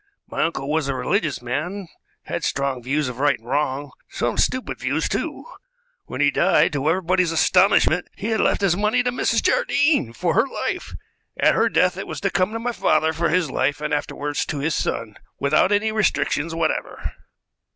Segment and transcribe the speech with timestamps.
[0.27, 1.87] My uncle was a religious man,
[2.23, 5.45] had strong views of right and wrong some stupid views, too.
[6.05, 9.43] When he died, to everybody's astonishment he had left his money to Mrs.
[9.43, 10.95] Jardine for her life.
[11.39, 14.37] At her death it was to come to my father for his life, and afterward
[14.37, 17.13] to his son, without any restrictions whatever."